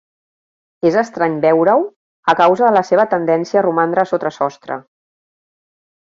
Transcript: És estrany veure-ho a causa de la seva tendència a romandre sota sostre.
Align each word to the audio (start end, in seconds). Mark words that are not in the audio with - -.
És 0.91 0.95
estrany 1.01 1.33
veure-ho 1.41 1.83
a 2.33 2.33
causa 2.39 2.65
de 2.67 2.71
la 2.75 2.81
seva 2.87 3.05
tendència 3.11 3.59
a 3.61 3.63
romandre 3.67 4.05
sota 4.13 4.31
sostre. 4.39 4.79